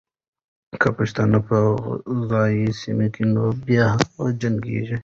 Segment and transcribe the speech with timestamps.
[0.81, 1.57] که پښتانه په
[2.11, 2.91] عذاب سي،
[3.33, 4.97] نو بیا هم جنګېږي.